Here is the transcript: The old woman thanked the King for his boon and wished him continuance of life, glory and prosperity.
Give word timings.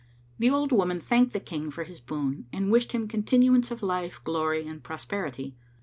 The 0.39 0.49
old 0.49 0.71
woman 0.71 0.99
thanked 0.99 1.31
the 1.31 1.39
King 1.39 1.69
for 1.69 1.83
his 1.83 1.99
boon 1.99 2.47
and 2.51 2.71
wished 2.71 2.91
him 2.91 3.07
continuance 3.07 3.69
of 3.69 3.83
life, 3.83 4.19
glory 4.23 4.65
and 4.65 4.83
prosperity. 4.83 5.55